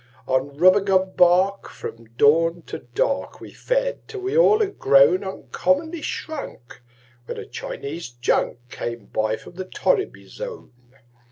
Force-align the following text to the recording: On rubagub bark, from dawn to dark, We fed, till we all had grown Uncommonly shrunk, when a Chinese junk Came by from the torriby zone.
On 0.27 0.57
rubagub 0.57 1.15
bark, 1.15 1.69
from 1.69 2.05
dawn 2.17 2.63
to 2.63 2.79
dark, 2.79 3.39
We 3.39 3.51
fed, 3.51 4.07
till 4.07 4.21
we 4.21 4.35
all 4.35 4.59
had 4.61 4.79
grown 4.79 5.23
Uncommonly 5.23 6.01
shrunk, 6.01 6.81
when 7.27 7.37
a 7.37 7.45
Chinese 7.45 8.09
junk 8.09 8.57
Came 8.71 9.05
by 9.05 9.35
from 9.37 9.53
the 9.53 9.65
torriby 9.65 10.25
zone. 10.27 10.71